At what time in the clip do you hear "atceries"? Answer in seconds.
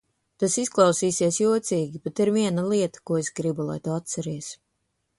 4.01-4.53